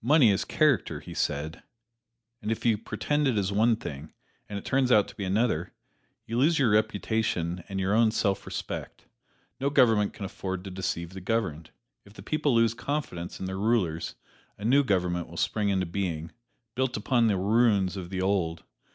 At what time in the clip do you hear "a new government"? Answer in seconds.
14.56-15.28